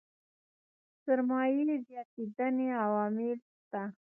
[1.03, 3.99] سرمايې زياتېدنې عوامل شته دي.